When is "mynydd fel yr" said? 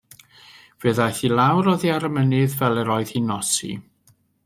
2.17-2.93